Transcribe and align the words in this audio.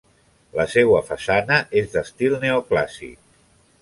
La 0.59 0.63
seua 0.75 1.01
façana 1.09 1.59
és 1.83 1.93
d'estil 1.97 2.39
neoclàssic. 2.47 3.17